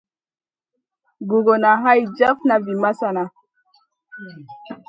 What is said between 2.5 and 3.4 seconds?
vi masana.